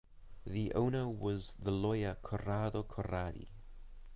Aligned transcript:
The 0.47 0.73
owner 0.73 1.07
was 1.07 1.53
the 1.59 1.69
lawyer 1.69 2.17
Corrado 2.23 2.81
Corradi. 2.81 3.49